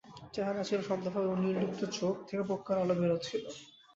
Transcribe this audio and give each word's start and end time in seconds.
চেহারায় 0.33 0.67
ছিল 0.69 0.79
শান্ত 0.87 1.05
ভাব 1.07 1.23
এবং 1.23 1.37
নির্লিপ্ত 1.39 1.81
চোখ 1.99 2.15
থেকে 2.27 2.43
প্রজ্ঞার 2.49 2.77
আলো 2.83 2.95
বের 2.99 3.11
হচ্ছিল। 3.15 3.43